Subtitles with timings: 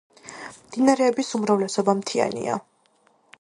[0.53, 2.57] მდინარეების უმრავლესობა მთიანია.